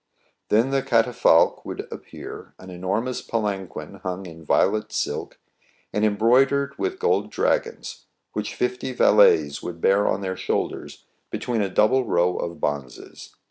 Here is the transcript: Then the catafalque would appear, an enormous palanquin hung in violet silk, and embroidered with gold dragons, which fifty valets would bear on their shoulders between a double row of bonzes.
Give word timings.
Then 0.49 0.71
the 0.71 0.81
catafalque 0.81 1.63
would 1.63 1.87
appear, 1.91 2.55
an 2.57 2.71
enormous 2.71 3.21
palanquin 3.21 3.99
hung 4.01 4.25
in 4.25 4.43
violet 4.43 4.91
silk, 4.91 5.37
and 5.93 6.03
embroidered 6.03 6.75
with 6.79 6.97
gold 6.97 7.29
dragons, 7.29 8.05
which 8.33 8.55
fifty 8.55 8.93
valets 8.93 9.61
would 9.61 9.79
bear 9.79 10.07
on 10.07 10.21
their 10.21 10.35
shoulders 10.35 11.05
between 11.29 11.61
a 11.61 11.69
double 11.69 12.05
row 12.05 12.35
of 12.37 12.59
bonzes. 12.59 13.35